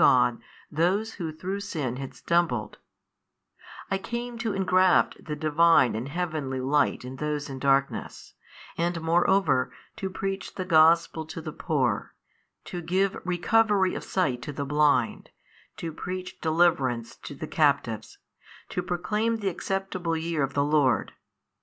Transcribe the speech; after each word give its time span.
God 0.03 0.41
those 0.71 1.13
who 1.13 1.31
through 1.31 1.59
sin 1.59 1.97
had 1.97 2.15
stumbled: 2.15 2.79
I 3.91 3.99
came 3.99 4.39
to 4.39 4.51
engraft 4.51 5.23
the 5.25 5.35
Divine 5.35 5.93
and 5.93 6.07
Heavenly 6.09 6.59
Light 6.59 7.05
in 7.05 7.17
those 7.17 7.51
in 7.51 7.59
darkness, 7.59 8.33
and 8.79 8.99
moreover 8.99 9.71
to 9.97 10.09
preach 10.09 10.55
the 10.55 10.65
Gospel 10.65 11.23
to 11.27 11.39
the 11.39 11.51
poor, 11.53 12.15
to 12.65 12.81
give 12.81 13.15
recovery 13.23 13.93
of 13.93 14.03
sight 14.03 14.41
to 14.41 14.51
the 14.51 14.65
blind, 14.65 15.29
to 15.77 15.93
preach 15.93 16.41
deliverance 16.41 17.15
to 17.17 17.35
the 17.35 17.45
captives, 17.45 18.17
to 18.69 18.81
proclaim 18.81 19.37
the 19.37 19.49
acceptable 19.49 20.17
year 20.17 20.41
of 20.41 20.55
the 20.55 20.65
Lord. 20.65 21.13